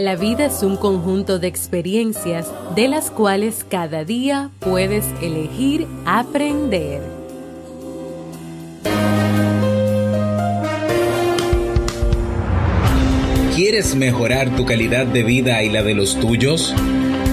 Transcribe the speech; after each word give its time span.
La 0.00 0.16
vida 0.16 0.46
es 0.46 0.62
un 0.62 0.78
conjunto 0.78 1.38
de 1.38 1.46
experiencias 1.46 2.50
de 2.74 2.88
las 2.88 3.10
cuales 3.10 3.66
cada 3.68 4.02
día 4.02 4.48
puedes 4.58 5.04
elegir 5.20 5.86
aprender. 6.06 7.02
¿Quieres 13.54 13.94
mejorar 13.94 14.56
tu 14.56 14.64
calidad 14.64 15.04
de 15.04 15.22
vida 15.22 15.62
y 15.62 15.68
la 15.68 15.82
de 15.82 15.92
los 15.92 16.18
tuyos? 16.18 16.74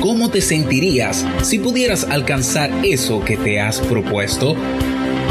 ¿Cómo 0.02 0.30
te 0.30 0.42
sentirías 0.42 1.26
si 1.44 1.60
pudieras 1.60 2.04
alcanzar 2.04 2.70
eso 2.84 3.24
que 3.24 3.38
te 3.38 3.62
has 3.62 3.80
propuesto? 3.80 4.58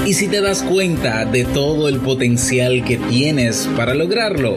¿Y 0.07 0.15
si 0.15 0.27
te 0.29 0.41
das 0.41 0.63
cuenta 0.63 1.27
de 1.27 1.45
todo 1.45 1.91
el 1.91 2.01
potencial 2.01 2.83
que 2.83 2.97
tienes 2.97 3.69
para 3.77 3.93
lograrlo? 3.93 4.57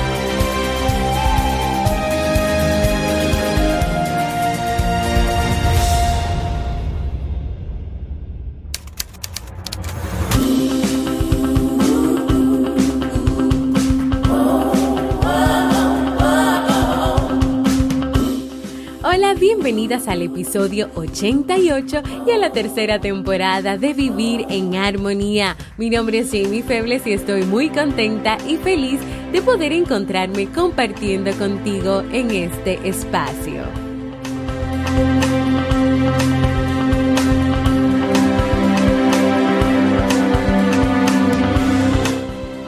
Bienvenidas 19.71 20.09
al 20.09 20.21
episodio 20.21 20.89
88 20.95 22.01
y 22.27 22.31
a 22.31 22.37
la 22.37 22.51
tercera 22.51 22.99
temporada 22.99 23.77
de 23.77 23.93
Vivir 23.93 24.45
en 24.49 24.75
Armonía. 24.75 25.55
Mi 25.77 25.89
nombre 25.89 26.19
es 26.19 26.31
Jamie 26.31 26.61
Febles 26.61 27.07
y 27.07 27.13
estoy 27.13 27.43
muy 27.43 27.69
contenta 27.69 28.37
y 28.49 28.57
feliz 28.57 28.99
de 29.31 29.41
poder 29.41 29.71
encontrarme 29.71 30.47
compartiendo 30.47 31.31
contigo 31.37 32.03
en 32.11 32.31
este 32.31 32.85
espacio. 32.85 33.63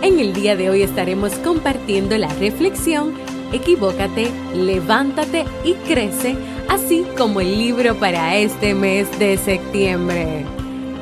En 0.02 0.20
el 0.20 0.34
día 0.34 0.56
de 0.56 0.70
hoy 0.70 0.84
estaremos 0.84 1.34
compartiendo 1.40 2.18
la 2.18 2.30
reflexión 2.36 3.14
Equivócate, 3.54 4.32
levántate 4.56 5.46
y 5.64 5.74
crece 5.88 6.36
así 6.70 7.06
como 7.18 7.42
el 7.42 7.58
libro 7.58 7.96
para 7.96 8.36
este 8.38 8.74
mes 8.74 9.08
de 9.20 9.38
septiembre. 9.38 10.46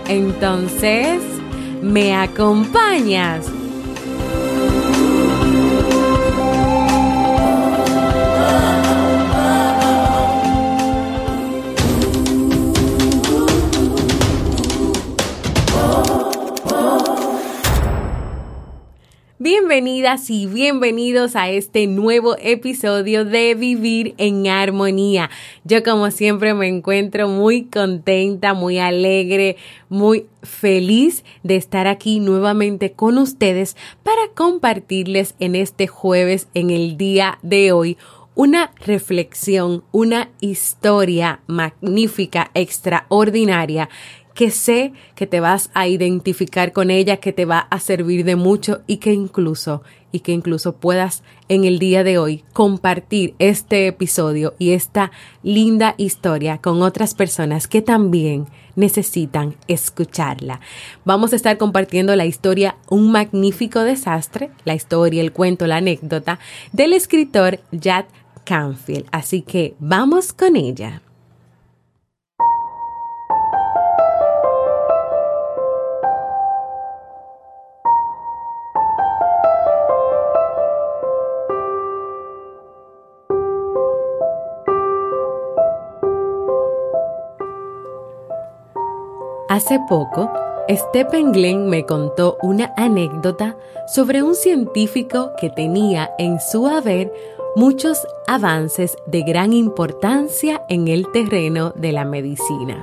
Entonces, 0.07 1.21
¿me 1.81 2.15
acompañas? 2.15 3.45
Bienvenidas 19.71 20.29
y 20.29 20.47
bienvenidos 20.47 21.37
a 21.37 21.49
este 21.49 21.87
nuevo 21.87 22.35
episodio 22.41 23.23
de 23.23 23.55
Vivir 23.55 24.15
en 24.17 24.45
Armonía. 24.49 25.29
Yo 25.63 25.81
como 25.81 26.11
siempre 26.11 26.53
me 26.53 26.67
encuentro 26.67 27.29
muy 27.29 27.63
contenta, 27.63 28.53
muy 28.53 28.79
alegre, 28.79 29.55
muy 29.87 30.25
feliz 30.43 31.23
de 31.43 31.55
estar 31.55 31.87
aquí 31.87 32.19
nuevamente 32.19 32.91
con 32.91 33.17
ustedes 33.17 33.77
para 34.03 34.21
compartirles 34.35 35.35
en 35.39 35.55
este 35.55 35.87
jueves, 35.87 36.49
en 36.53 36.69
el 36.69 36.97
día 36.97 37.39
de 37.41 37.71
hoy, 37.71 37.97
una 38.35 38.71
reflexión, 38.85 39.85
una 39.93 40.31
historia 40.41 41.41
magnífica, 41.47 42.51
extraordinaria 42.55 43.87
que 44.41 44.49
sé 44.49 44.93
que 45.13 45.27
te 45.27 45.39
vas 45.39 45.69
a 45.75 45.87
identificar 45.87 46.71
con 46.73 46.89
ella, 46.89 47.17
que 47.17 47.31
te 47.31 47.45
va 47.45 47.59
a 47.59 47.79
servir 47.79 48.25
de 48.25 48.35
mucho 48.35 48.81
y 48.87 48.97
que 48.97 49.13
incluso 49.13 49.83
y 50.11 50.21
que 50.21 50.31
incluso 50.31 50.77
puedas 50.77 51.21
en 51.47 51.63
el 51.63 51.77
día 51.77 52.03
de 52.03 52.17
hoy 52.17 52.43
compartir 52.51 53.35
este 53.37 53.85
episodio 53.85 54.55
y 54.57 54.71
esta 54.71 55.11
linda 55.43 55.93
historia 55.99 56.57
con 56.57 56.81
otras 56.81 57.13
personas 57.13 57.67
que 57.67 57.83
también 57.83 58.47
necesitan 58.75 59.57
escucharla. 59.67 60.59
Vamos 61.05 61.33
a 61.33 61.35
estar 61.35 61.59
compartiendo 61.59 62.15
la 62.15 62.25
historia 62.25 62.77
Un 62.89 63.11
magnífico 63.11 63.81
desastre, 63.81 64.49
la 64.65 64.73
historia, 64.73 65.21
el 65.21 65.33
cuento, 65.33 65.67
la 65.67 65.75
anécdota 65.75 66.39
del 66.71 66.93
escritor 66.93 67.59
Jack 67.71 68.07
Canfield. 68.43 69.05
Así 69.11 69.43
que 69.43 69.75
vamos 69.77 70.33
con 70.33 70.55
ella. 70.55 71.03
Hace 89.51 89.81
poco, 89.89 90.31
Stephen 90.69 91.33
Glenn 91.33 91.67
me 91.67 91.85
contó 91.85 92.37
una 92.41 92.73
anécdota 92.77 93.57
sobre 93.85 94.23
un 94.23 94.33
científico 94.33 95.33
que 95.37 95.49
tenía 95.49 96.09
en 96.17 96.39
su 96.39 96.67
haber 96.67 97.11
muchos 97.57 98.07
avances 98.27 98.95
de 99.07 99.23
gran 99.23 99.51
importancia 99.51 100.63
en 100.69 100.87
el 100.87 101.11
terreno 101.11 101.73
de 101.75 101.91
la 101.91 102.05
medicina. 102.05 102.81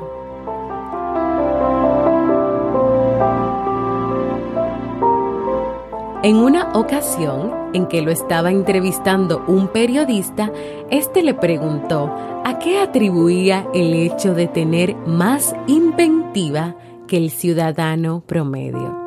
En 6.24 6.34
una 6.34 6.72
ocasión 6.72 7.52
en 7.74 7.86
que 7.86 8.02
lo 8.02 8.10
estaba 8.10 8.50
entrevistando 8.50 9.44
un 9.46 9.68
periodista, 9.68 10.50
este 10.90 11.22
le 11.22 11.32
preguntó 11.32 12.12
a 12.44 12.58
qué 12.58 12.80
atribuía 12.80 13.68
el 13.72 13.94
hecho 13.94 14.34
de 14.34 14.48
tener 14.48 14.96
más 15.06 15.54
inventiva 15.68 16.74
que 17.06 17.18
el 17.18 17.30
ciudadano 17.30 18.24
promedio. 18.26 18.98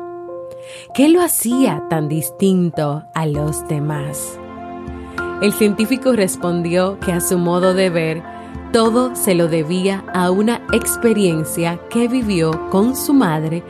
¿Qué 0.94 1.10
lo 1.10 1.20
hacía 1.20 1.84
tan 1.90 2.08
distinto 2.08 3.02
a 3.14 3.26
los 3.26 3.68
demás? 3.68 4.38
El 5.42 5.52
científico 5.52 6.12
respondió 6.12 6.98
que 6.98 7.12
a 7.12 7.20
su 7.20 7.36
modo 7.36 7.74
de 7.74 7.90
ver, 7.90 8.22
todo 8.72 9.14
se 9.14 9.34
lo 9.34 9.48
debía 9.48 10.02
a 10.14 10.30
una 10.30 10.62
experiencia 10.72 11.78
que 11.90 12.08
vivió 12.08 12.70
con 12.70 12.96
su 12.96 13.12
madre 13.12 13.62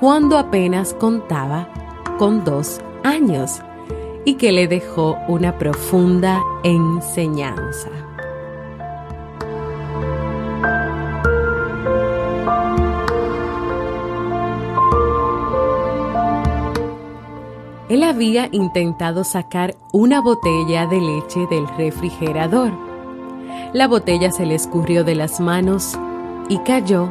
cuando 0.00 0.36
apenas 0.36 0.94
contaba 0.94 1.68
con 2.18 2.42
dos 2.44 2.80
años 3.04 3.60
y 4.24 4.34
que 4.34 4.52
le 4.52 4.68
dejó 4.68 5.16
una 5.28 5.58
profunda 5.58 6.42
enseñanza. 6.62 7.88
Él 17.88 18.02
había 18.02 18.48
intentado 18.52 19.24
sacar 19.24 19.74
una 19.92 20.20
botella 20.20 20.86
de 20.86 21.00
leche 21.00 21.46
del 21.50 21.66
refrigerador. 21.78 22.72
La 23.72 23.88
botella 23.88 24.30
se 24.30 24.44
le 24.44 24.56
escurrió 24.56 25.04
de 25.04 25.14
las 25.14 25.40
manos 25.40 25.98
y 26.50 26.58
cayó 26.58 27.10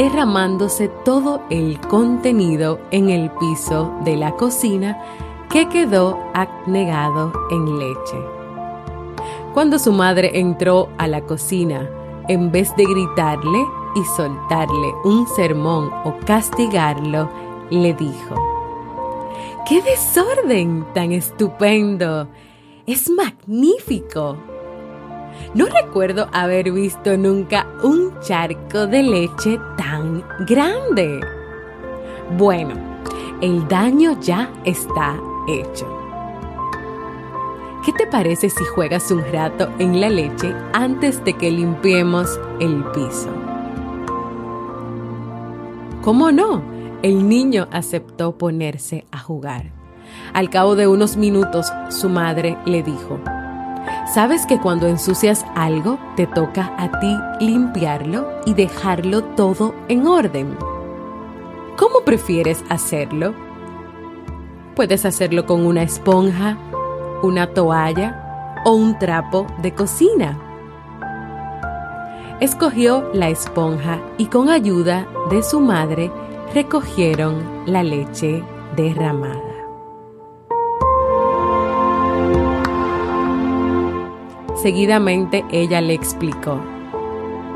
derramándose 0.00 0.88
todo 1.04 1.42
el 1.50 1.78
contenido 1.78 2.80
en 2.90 3.10
el 3.10 3.30
piso 3.32 3.92
de 4.02 4.16
la 4.16 4.32
cocina 4.32 4.98
que 5.50 5.68
quedó 5.68 6.18
anegado 6.32 7.34
en 7.50 7.78
leche. 7.78 8.16
Cuando 9.52 9.78
su 9.78 9.92
madre 9.92 10.40
entró 10.40 10.88
a 10.96 11.06
la 11.06 11.20
cocina, 11.20 11.86
en 12.28 12.50
vez 12.50 12.74
de 12.76 12.86
gritarle 12.86 13.58
y 13.94 14.02
soltarle 14.16 14.94
un 15.04 15.26
sermón 15.36 15.90
o 16.04 16.16
castigarlo, 16.24 17.28
le 17.68 17.92
dijo, 17.92 18.36
¡Qué 19.68 19.82
desorden 19.82 20.86
tan 20.94 21.12
estupendo! 21.12 22.26
Es 22.86 23.10
magnífico. 23.10 24.38
No 25.54 25.66
recuerdo 25.66 26.28
haber 26.32 26.70
visto 26.72 27.16
nunca 27.16 27.66
un 27.82 28.18
charco 28.20 28.86
de 28.86 29.02
leche 29.02 29.58
tan 29.76 30.24
grande. 30.46 31.20
Bueno, 32.36 32.74
el 33.40 33.66
daño 33.66 34.20
ya 34.20 34.50
está 34.64 35.16
hecho. 35.48 35.86
¿Qué 37.84 37.92
te 37.92 38.06
parece 38.06 38.50
si 38.50 38.62
juegas 38.64 39.10
un 39.10 39.24
rato 39.32 39.68
en 39.78 40.00
la 40.00 40.10
leche 40.10 40.54
antes 40.72 41.24
de 41.24 41.32
que 41.32 41.50
limpiemos 41.50 42.38
el 42.60 42.84
piso? 42.92 43.30
¿Cómo 46.02 46.30
no? 46.30 46.62
El 47.02 47.28
niño 47.28 47.68
aceptó 47.72 48.36
ponerse 48.36 49.06
a 49.10 49.18
jugar. 49.18 49.70
Al 50.34 50.50
cabo 50.50 50.76
de 50.76 50.86
unos 50.86 51.16
minutos, 51.16 51.72
su 51.88 52.10
madre 52.10 52.58
le 52.66 52.82
dijo, 52.82 53.18
¿Sabes 54.12 54.44
que 54.44 54.58
cuando 54.58 54.88
ensucias 54.88 55.46
algo 55.54 55.96
te 56.16 56.26
toca 56.26 56.74
a 56.76 56.98
ti 56.98 57.16
limpiarlo 57.38 58.26
y 58.44 58.54
dejarlo 58.54 59.22
todo 59.22 59.72
en 59.86 60.04
orden? 60.08 60.58
¿Cómo 61.76 62.00
prefieres 62.04 62.64
hacerlo? 62.70 63.34
Puedes 64.74 65.04
hacerlo 65.04 65.46
con 65.46 65.64
una 65.64 65.84
esponja, 65.84 66.58
una 67.22 67.54
toalla 67.54 68.56
o 68.64 68.72
un 68.72 68.98
trapo 68.98 69.46
de 69.62 69.74
cocina. 69.74 70.36
Escogió 72.40 73.10
la 73.14 73.28
esponja 73.28 74.00
y 74.18 74.26
con 74.26 74.48
ayuda 74.48 75.06
de 75.30 75.40
su 75.44 75.60
madre 75.60 76.10
recogieron 76.52 77.62
la 77.64 77.84
leche 77.84 78.42
derramada. 78.74 79.49
Seguidamente 84.62 85.42
ella 85.50 85.80
le 85.80 85.94
explicó, 85.94 86.60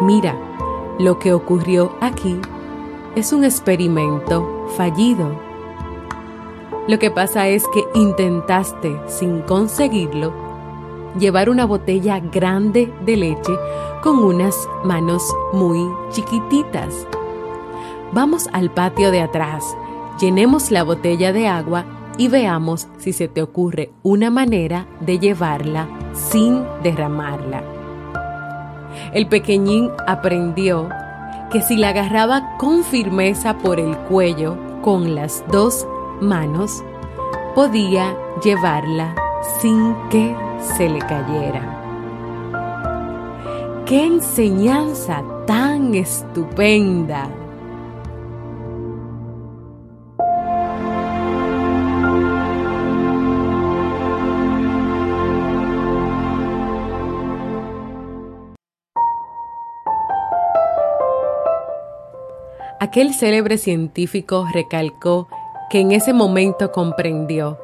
mira, 0.01 0.35
lo 0.99 1.19
que 1.19 1.35
ocurrió 1.35 1.95
aquí 2.01 2.41
es 3.15 3.35
un 3.35 3.45
experimento 3.45 4.67
fallido. 4.75 5.39
Lo 6.89 6.99
que 6.99 7.11
pasa 7.11 7.47
es 7.49 7.63
que 7.75 7.85
intentaste, 7.93 8.99
sin 9.07 9.43
conseguirlo, 9.43 10.33
llevar 11.19 11.51
una 11.51 11.67
botella 11.67 12.21
grande 12.21 12.91
de 13.05 13.19
leche 13.19 13.53
con 14.03 14.25
unas 14.25 14.57
manos 14.83 15.31
muy 15.53 15.87
chiquititas. 16.11 17.07
Vamos 18.13 18.49
al 18.55 18.71
patio 18.71 19.11
de 19.11 19.21
atrás, 19.21 19.77
llenemos 20.19 20.71
la 20.71 20.83
botella 20.83 21.35
de 21.35 21.49
agua 21.49 21.85
y 22.17 22.29
veamos 22.29 22.89
si 22.97 23.13
se 23.13 23.29
te 23.29 23.43
ocurre 23.43 23.91
una 24.03 24.31
manera 24.31 24.87
de 25.01 25.19
llevarla 25.19 26.04
sin 26.15 26.65
derramarla. 26.83 27.63
El 29.13 29.27
pequeñín 29.27 29.91
aprendió 30.07 30.89
que 31.51 31.61
si 31.61 31.77
la 31.77 31.91
agarraba 31.91 32.57
con 32.59 32.85
firmeza 32.85 33.59
por 33.59 33.79
el 33.79 33.97
cuello 33.99 34.57
con 34.83 35.15
las 35.15 35.45
dos 35.51 35.87
manos, 36.21 36.83
podía 37.55 38.17
llevarla 38.43 39.15
sin 39.61 39.95
que 40.11 40.35
se 40.77 40.89
le 40.89 40.99
cayera. 41.01 41.81
¡Qué 43.87 44.07
enseñanza 44.07 45.23
tan 45.47 45.95
estupenda! 45.95 47.29
Aquel 62.85 63.15
célebre 63.15 63.57
científico 63.57 64.47
recalcó 64.53 65.27
que 65.71 65.81
en 65.81 65.93
ese 65.93 66.13
momento 66.13 66.71
comprendió 66.71 67.59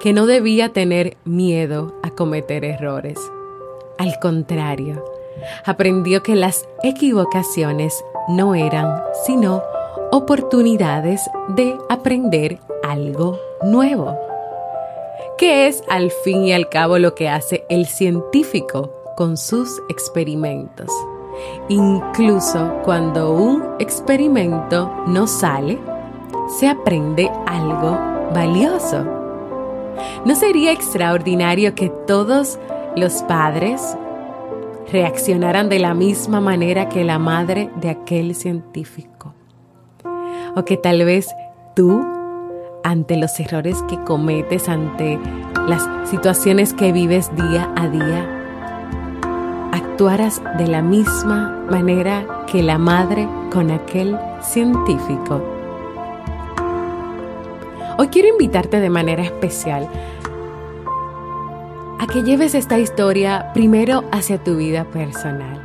que 0.00 0.12
no 0.12 0.26
debía 0.26 0.74
tener 0.74 1.16
miedo 1.24 1.94
a 2.02 2.10
cometer 2.10 2.62
errores. 2.62 3.18
Al 3.96 4.18
contrario, 4.20 5.02
aprendió 5.64 6.22
que 6.22 6.36
las 6.36 6.68
equivocaciones 6.82 8.04
no 8.28 8.54
eran 8.54 9.02
sino 9.24 9.62
oportunidades 10.12 11.22
de 11.48 11.74
aprender 11.88 12.58
algo 12.84 13.40
nuevo, 13.62 14.14
que 15.38 15.68
es 15.68 15.82
al 15.88 16.10
fin 16.10 16.44
y 16.44 16.52
al 16.52 16.68
cabo 16.68 16.98
lo 16.98 17.14
que 17.14 17.30
hace 17.30 17.64
el 17.70 17.86
científico 17.86 18.92
con 19.16 19.38
sus 19.38 19.80
experimentos. 19.88 20.92
Incluso 21.68 22.72
cuando 22.84 23.32
un 23.32 23.64
experimento 23.78 24.90
no 25.06 25.26
sale, 25.26 25.78
se 26.58 26.68
aprende 26.68 27.30
algo 27.46 27.98
valioso. 28.32 29.04
¿No 30.24 30.34
sería 30.34 30.72
extraordinario 30.72 31.74
que 31.74 31.90
todos 32.06 32.58
los 32.94 33.22
padres 33.24 33.96
reaccionaran 34.92 35.68
de 35.68 35.78
la 35.78 35.94
misma 35.94 36.40
manera 36.40 36.88
que 36.88 37.04
la 37.04 37.18
madre 37.18 37.70
de 37.76 37.90
aquel 37.90 38.34
científico? 38.34 39.34
O 40.54 40.64
que 40.64 40.76
tal 40.76 41.04
vez 41.04 41.28
tú, 41.74 42.04
ante 42.84 43.16
los 43.16 43.38
errores 43.40 43.82
que 43.88 44.02
cometes, 44.04 44.68
ante 44.68 45.18
las 45.66 45.88
situaciones 46.08 46.72
que 46.72 46.92
vives 46.92 47.34
día 47.34 47.72
a 47.76 47.88
día, 47.88 48.35
actuaras 49.76 50.42
de 50.56 50.66
la 50.66 50.82
misma 50.82 51.64
manera 51.70 52.44
que 52.46 52.62
la 52.62 52.78
madre 52.78 53.28
con 53.52 53.70
aquel 53.70 54.18
científico. 54.40 55.42
Hoy 57.98 58.08
quiero 58.08 58.28
invitarte 58.28 58.80
de 58.80 58.90
manera 58.90 59.22
especial 59.22 59.88
a 61.98 62.06
que 62.06 62.22
lleves 62.22 62.54
esta 62.54 62.78
historia 62.78 63.50
primero 63.52 64.04
hacia 64.12 64.42
tu 64.42 64.56
vida 64.56 64.84
personal. 64.84 65.62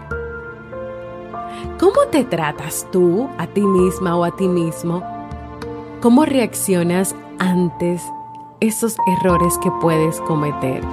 ¿Cómo 1.80 2.08
te 2.12 2.24
tratas 2.24 2.88
tú 2.92 3.30
a 3.38 3.48
ti 3.48 3.62
misma 3.62 4.18
o 4.18 4.24
a 4.24 4.36
ti 4.36 4.48
mismo? 4.48 5.04
¿Cómo 6.02 6.26
reaccionas 6.26 7.16
antes 7.40 8.04
esos 8.60 8.96
errores 9.08 9.58
que 9.60 9.72
puedes 9.82 10.20
cometer? 10.22 10.84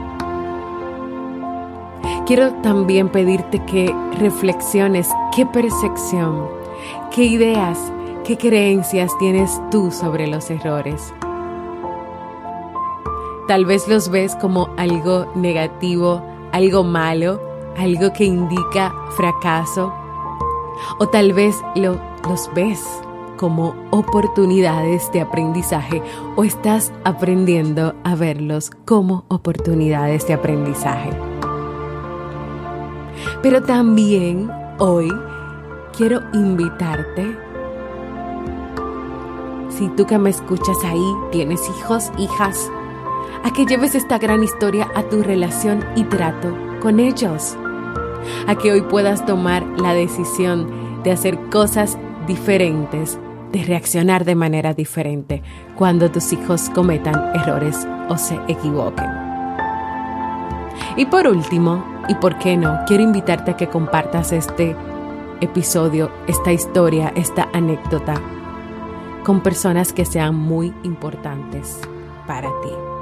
Quiero 2.28 2.52
también 2.56 3.08
pedirte 3.08 3.64
que 3.64 3.90
reflexiones 4.18 5.08
qué 5.35 5.47
percepción, 5.47 6.47
qué 7.11 7.25
ideas, 7.25 7.90
qué 8.23 8.37
creencias 8.37 9.16
tienes 9.16 9.58
tú 9.70 9.90
sobre 9.90 10.26
los 10.26 10.50
errores. 10.50 11.14
Tal 13.49 13.64
vez 13.64 13.88
los 13.88 14.11
ves 14.11 14.37
como 14.37 14.68
algo 14.76 15.32
negativo, 15.37 16.23
algo 16.52 16.85
malo, 16.85 17.40
algo 17.78 18.12
que 18.12 18.25
indica 18.25 18.94
fracaso. 19.16 19.90
O 20.99 21.08
tal 21.08 21.32
vez 21.32 21.56
lo, 21.76 21.99
los 22.28 22.50
ves 22.54 22.87
como 23.38 23.75
oportunidades 23.90 25.11
de 25.12 25.23
aprendizaje 25.23 26.02
o 26.37 26.44
estás 26.44 26.92
aprendiendo 27.04 27.94
a 28.04 28.14
verlos 28.16 28.70
como 28.85 29.25
oportunidades 29.28 30.26
de 30.26 30.35
aprendizaje. 30.35 31.27
Pero 33.42 33.62
también 33.62 34.50
hoy 34.78 35.12
quiero 35.97 36.23
invitarte, 36.33 37.37
si 39.68 39.88
tú 39.90 40.07
que 40.07 40.18
me 40.18 40.30
escuchas 40.30 40.76
ahí 40.85 41.14
tienes 41.30 41.61
hijos, 41.68 42.11
hijas, 42.18 42.68
a 43.45 43.52
que 43.52 43.64
lleves 43.64 43.95
esta 43.95 44.18
gran 44.18 44.42
historia 44.42 44.88
a 44.97 45.04
tu 45.04 45.23
relación 45.23 45.85
y 45.95 46.02
trato 46.04 46.52
con 46.80 46.99
ellos. 46.99 47.57
A 48.49 48.57
que 48.57 48.73
hoy 48.73 48.83
puedas 48.83 49.25
tomar 49.25 49.64
la 49.80 49.95
decisión 49.95 51.02
de 51.04 51.12
hacer 51.12 51.38
cosas 51.50 51.97
diferentes, 52.26 53.18
de 53.52 53.62
reaccionar 53.62 54.25
de 54.25 54.35
manera 54.35 54.75
diferente 54.75 55.42
cuando 55.76 56.11
tus 56.11 56.33
hijos 56.33 56.71
cometan 56.75 57.37
errores 57.37 57.87
o 58.09 58.18
se 58.18 58.38
equivoquen. 58.49 59.09
Y 60.97 61.07
por 61.07 61.28
último, 61.28 61.85
y 62.08 62.14
por 62.14 62.38
qué 62.38 62.56
no, 62.56 62.80
quiero 62.86 63.02
invitarte 63.02 63.52
a 63.52 63.56
que 63.56 63.68
compartas 63.68 64.32
este 64.32 64.74
episodio, 65.40 66.10
esta 66.26 66.52
historia, 66.52 67.12
esta 67.14 67.48
anécdota 67.52 68.20
con 69.24 69.42
personas 69.42 69.92
que 69.92 70.04
sean 70.04 70.34
muy 70.34 70.72
importantes 70.84 71.80
para 72.26 72.48
ti. 72.62 72.98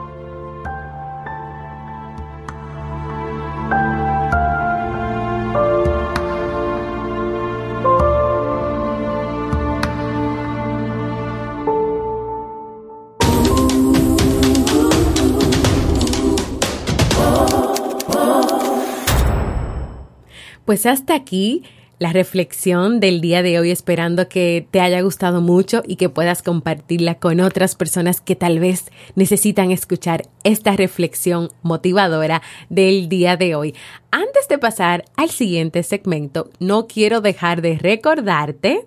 Pues 20.67 20.85
hasta 20.85 21.15
aquí 21.15 21.63
la 22.01 22.13
reflexión 22.13 22.99
del 22.99 23.21
día 23.21 23.43
de 23.43 23.61
hoy, 23.61 23.71
esperando 23.71 24.29
que 24.29 24.67
te 24.71 24.81
haya 24.81 25.01
gustado 25.01 25.41
mucho 25.41 25.83
y 25.87 25.95
que 25.95 26.09
puedas 26.09 26.43
compartirla 26.43 27.15
con 27.15 27.39
otras 27.39 27.77
personas 27.77 28.21
que 28.21 28.35
tal 28.35 28.59
vez 28.59 28.91
necesitan 29.15 29.71
escuchar 29.71 30.25
esta 30.43 30.73
reflexión 30.73 31.51
motivadora 31.63 32.43
del 32.69 33.09
día 33.09 33.37
de 33.37 33.55
hoy. 33.55 33.75
Antes 34.11 34.49
de 34.49 34.59
pasar 34.59 35.05
al 35.17 35.31
siguiente 35.31 35.85
segmento, 35.85 36.51
no 36.59 36.89
quiero 36.89 37.21
dejar 37.21 37.63
de 37.63 37.79
recordarte 37.79 38.87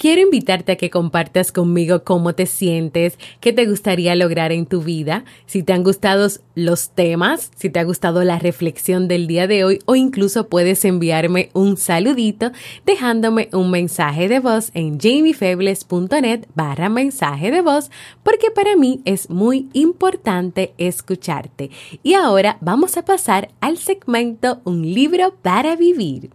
Quiero 0.00 0.22
invitarte 0.22 0.72
a 0.72 0.76
que 0.76 0.88
compartas 0.88 1.52
conmigo 1.52 2.04
cómo 2.04 2.34
te 2.34 2.46
sientes, 2.46 3.18
qué 3.38 3.52
te 3.52 3.66
gustaría 3.66 4.14
lograr 4.14 4.50
en 4.50 4.64
tu 4.64 4.80
vida, 4.80 5.26
si 5.44 5.62
te 5.62 5.74
han 5.74 5.84
gustado 5.84 6.26
los 6.54 6.88
temas, 6.88 7.50
si 7.54 7.68
te 7.68 7.80
ha 7.80 7.84
gustado 7.84 8.24
la 8.24 8.38
reflexión 8.38 9.08
del 9.08 9.26
día 9.26 9.46
de 9.46 9.62
hoy 9.62 9.78
o 9.84 9.96
incluso 9.96 10.48
puedes 10.48 10.86
enviarme 10.86 11.50
un 11.52 11.76
saludito 11.76 12.50
dejándome 12.86 13.50
un 13.52 13.70
mensaje 13.70 14.26
de 14.26 14.40
voz 14.40 14.70
en 14.72 14.98
jamiefebles.net 14.98 16.46
barra 16.54 16.88
mensaje 16.88 17.50
de 17.50 17.60
voz 17.60 17.90
porque 18.22 18.50
para 18.50 18.76
mí 18.76 19.02
es 19.04 19.28
muy 19.28 19.68
importante 19.74 20.72
escucharte. 20.78 21.70
Y 22.02 22.14
ahora 22.14 22.56
vamos 22.62 22.96
a 22.96 23.04
pasar 23.04 23.50
al 23.60 23.76
segmento 23.76 24.62
Un 24.64 24.80
libro 24.80 25.34
para 25.42 25.76
vivir. 25.76 26.30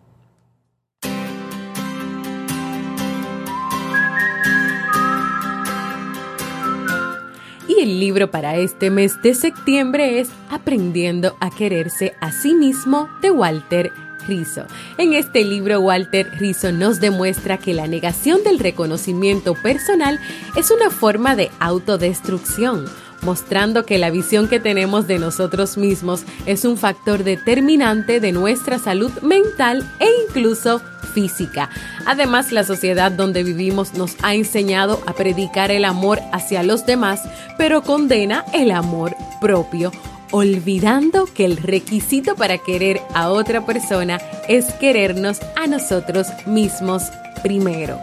Y 7.78 7.82
el 7.82 8.00
libro 8.00 8.32
para 8.32 8.56
este 8.56 8.90
mes 8.90 9.22
de 9.22 9.34
septiembre 9.34 10.20
es 10.20 10.30
Aprendiendo 10.50 11.36
a 11.40 11.50
quererse 11.50 12.14
a 12.22 12.32
sí 12.32 12.54
mismo 12.54 13.10
de 13.22 13.32
Walter 13.32 13.92
Rizzo. 14.28 14.66
En 14.98 15.14
este 15.14 15.44
libro, 15.44 15.80
Walter 15.80 16.32
Rizzo 16.38 16.72
nos 16.72 17.00
demuestra 17.00 17.58
que 17.58 17.74
la 17.74 17.88
negación 17.88 18.44
del 18.44 18.60
reconocimiento 18.60 19.56
personal 19.56 20.20
es 20.56 20.72
una 20.72 20.90
forma 20.90 21.36
de 21.36 21.52
autodestrucción 21.60 22.86
mostrando 23.22 23.86
que 23.86 23.98
la 23.98 24.12
visión 24.12 24.48
que 24.48 24.60
tenemos 24.60 25.08
de 25.08 25.18
nosotros 25.18 25.78
mismos 25.78 26.24
es 26.46 26.64
un 26.64 26.78
factor 26.78 27.24
determinante 27.24 28.20
de 28.20 28.32
nuestra 28.32 28.78
salud 28.78 29.12
mental 29.22 29.84
e 30.00 30.08
incluso 30.28 30.82
física. 31.16 31.72
Además, 32.06 32.52
la 32.52 32.64
sociedad 32.64 33.12
donde 33.12 33.44
vivimos 33.44 33.96
nos 33.96 34.16
ha 34.22 34.36
enseñado 34.36 35.02
a 35.08 35.14
predicar 35.14 35.72
el 35.72 35.86
amor 35.86 36.20
hacia 36.32 36.62
los 36.62 36.86
demás, 36.86 37.22
pero 37.58 37.82
condena 37.82 38.46
el 38.54 38.70
amor 38.70 39.16
propio 39.42 39.92
olvidando 40.32 41.28
que 41.34 41.46
el 41.46 41.56
requisito 41.58 42.36
para 42.36 42.58
querer 42.58 43.02
a 43.14 43.30
otra 43.30 43.66
persona 43.66 44.20
es 44.50 44.66
querernos 44.74 45.40
a 45.56 45.66
nosotros 45.68 46.28
mismos 46.46 47.04
primero. 47.42 47.98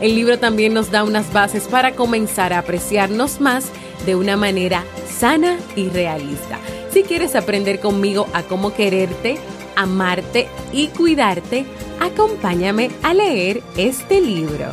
El 0.00 0.14
libro 0.14 0.38
también 0.38 0.74
nos 0.74 0.90
da 0.90 1.04
unas 1.04 1.32
bases 1.32 1.68
para 1.68 1.92
comenzar 1.92 2.52
a 2.52 2.58
apreciarnos 2.58 3.40
más 3.40 3.66
de 4.04 4.16
una 4.16 4.36
manera 4.36 4.84
sana 5.08 5.58
y 5.76 5.88
realista. 5.88 6.58
Si 6.92 7.02
quieres 7.02 7.36
aprender 7.36 7.78
conmigo 7.78 8.26
a 8.32 8.42
cómo 8.42 8.74
quererte, 8.74 9.38
amarte 9.76 10.48
y 10.72 10.88
cuidarte, 10.88 11.66
acompáñame 12.00 12.90
a 13.02 13.14
leer 13.14 13.62
este 13.76 14.20
libro. 14.20 14.70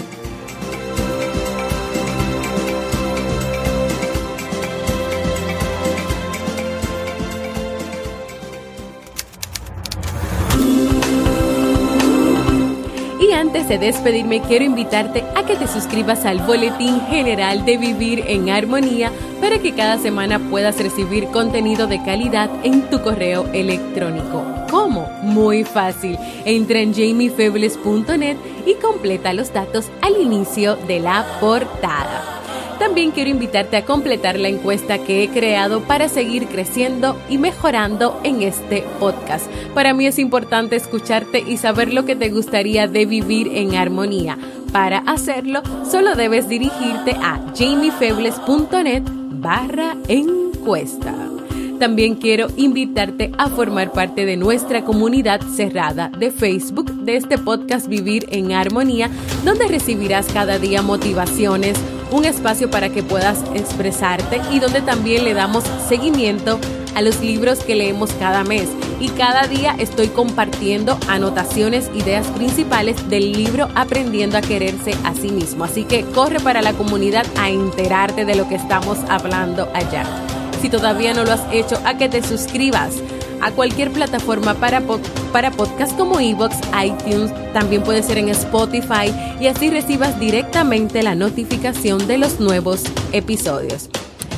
antes 13.43 13.67
de 13.67 13.77
despedirme, 13.77 14.41
quiero 14.41 14.63
invitarte 14.63 15.23
a 15.35 15.45
que 15.45 15.55
te 15.55 15.67
suscribas 15.67 16.25
al 16.25 16.39
Boletín 16.39 17.01
General 17.07 17.65
de 17.65 17.77
Vivir 17.77 18.23
en 18.27 18.49
Armonía 18.49 19.11
para 19.41 19.59
que 19.59 19.73
cada 19.73 19.97
semana 19.97 20.39
puedas 20.39 20.77
recibir 20.81 21.27
contenido 21.27 21.85
de 21.85 22.01
calidad 22.03 22.49
en 22.63 22.89
tu 22.89 23.01
correo 23.01 23.45
electrónico. 23.51 24.52
¿Cómo? 24.73 25.07
Muy 25.21 25.63
fácil. 25.63 26.17
Entra 26.45 26.79
en 26.79 26.95
jamiefebles.net 26.95 28.37
y 28.65 28.73
completa 28.81 29.31
los 29.31 29.53
datos 29.53 29.91
al 30.01 30.19
inicio 30.19 30.77
de 30.87 30.99
la 30.99 31.27
portada. 31.39 32.23
También 32.79 33.11
quiero 33.11 33.29
invitarte 33.29 33.77
a 33.77 33.85
completar 33.85 34.39
la 34.39 34.47
encuesta 34.47 34.97
que 34.97 35.21
he 35.21 35.29
creado 35.29 35.81
para 35.81 36.09
seguir 36.09 36.47
creciendo 36.47 37.15
y 37.29 37.37
mejorando 37.37 38.19
en 38.23 38.41
este 38.41 38.83
podcast. 38.99 39.45
Para 39.75 39.93
mí 39.93 40.07
es 40.07 40.17
importante 40.17 40.75
escucharte 40.75 41.43
y 41.45 41.57
saber 41.57 41.93
lo 41.93 42.05
que 42.05 42.15
te 42.15 42.31
gustaría 42.31 42.87
de 42.87 43.05
vivir 43.05 43.49
en 43.53 43.75
armonía. 43.75 44.39
Para 44.71 45.03
hacerlo, 45.05 45.61
solo 45.89 46.15
debes 46.15 46.49
dirigirte 46.49 47.11
a 47.21 47.39
jamiefebles.net 47.55 49.03
barra 49.29 49.95
encuesta. 50.07 51.22
También 51.79 52.15
quiero 52.15 52.47
invitarte 52.55 53.31
a 53.37 53.49
formar 53.49 53.91
parte 53.91 54.25
de 54.25 54.37
nuestra 54.37 54.83
comunidad 54.83 55.41
cerrada 55.55 56.09
de 56.09 56.31
Facebook 56.31 56.91
de 56.91 57.17
este 57.17 57.37
podcast 57.37 57.87
Vivir 57.87 58.25
en 58.29 58.53
Armonía, 58.53 59.09
donde 59.43 59.67
recibirás 59.67 60.27
cada 60.27 60.59
día 60.59 60.81
motivaciones, 60.81 61.77
un 62.11 62.25
espacio 62.25 62.69
para 62.69 62.89
que 62.89 63.03
puedas 63.03 63.43
expresarte 63.55 64.39
y 64.51 64.59
donde 64.59 64.81
también 64.81 65.23
le 65.25 65.33
damos 65.33 65.63
seguimiento 65.87 66.59
a 66.95 67.01
los 67.01 67.21
libros 67.21 67.59
que 67.59 67.75
leemos 67.75 68.11
cada 68.13 68.43
mes. 68.43 68.69
Y 68.99 69.09
cada 69.09 69.47
día 69.47 69.75
estoy 69.79 70.07
compartiendo 70.07 70.97
anotaciones, 71.09 71.89
ideas 71.95 72.27
principales 72.27 73.09
del 73.09 73.33
libro 73.33 73.67
Aprendiendo 73.75 74.37
a 74.37 74.41
quererse 74.41 74.93
a 75.03 75.13
sí 75.13 75.29
mismo. 75.29 75.65
Así 75.65 75.83
que 75.83 76.03
corre 76.03 76.39
para 76.39 76.61
la 76.61 76.73
comunidad 76.73 77.25
a 77.37 77.49
enterarte 77.49 78.25
de 78.25 78.35
lo 78.35 78.47
que 78.47 78.55
estamos 78.55 78.99
hablando 79.09 79.67
allá. 79.73 80.05
Si 80.63 80.69
todavía 80.69 81.13
no 81.13 81.25
lo 81.25 81.33
has 81.33 81.43
hecho, 81.51 81.77
a 81.83 81.97
que 81.97 82.07
te 82.07 82.23
suscribas 82.23 82.93
a 83.41 83.51
cualquier 83.51 83.91
plataforma 83.91 84.53
para, 84.53 84.81
para 85.33 85.51
podcast 85.51 85.97
como 85.97 86.21
Evox, 86.21 86.55
iTunes, 86.81 87.33
también 87.51 87.83
puede 87.83 88.01
ser 88.01 88.17
en 88.17 88.29
Spotify 88.29 89.13
y 89.41 89.47
así 89.47 89.69
recibas 89.69 90.17
directamente 90.21 91.03
la 91.03 91.15
notificación 91.15 92.07
de 92.07 92.17
los 92.17 92.39
nuevos 92.39 92.83
episodios. 93.11 93.89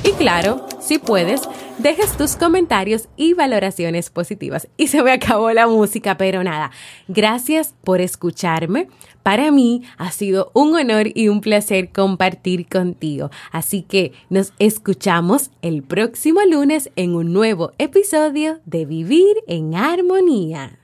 Y 0.04 0.14
claro, 0.14 0.66
si 0.80 0.98
puedes, 0.98 1.44
dejes 1.78 2.16
tus 2.18 2.36
comentarios 2.36 3.08
y 3.16 3.34
valoraciones 3.34 4.10
positivas. 4.10 4.68
Y 4.78 4.88
se 4.88 5.04
me 5.04 5.12
acabó 5.12 5.52
la 5.52 5.68
música, 5.68 6.18
pero 6.18 6.44
nada, 6.44 6.72
gracias 7.08 7.76
por 7.84 8.02
escucharme. 8.02 8.88
Para 9.24 9.52
mí 9.52 9.84
ha 9.98 10.12
sido 10.12 10.52
un 10.54 10.76
honor 10.76 11.08
y 11.14 11.30
un 11.30 11.42
placer 11.42 11.92
compartir 11.92 12.68
contigo. 12.68 13.32
Así 13.52 13.82
que 13.82 14.14
nos 14.30 14.54
escuchamos 14.60 15.52
el 15.62 15.84
próximo 15.84 16.42
lunes 16.50 16.92
en 16.96 17.16
un 17.16 17.34
nuevo 17.34 17.72
episodio 17.78 18.60
de 18.66 18.86
Vivir 18.86 19.38
en 19.48 19.76
Armonía. 19.76 20.80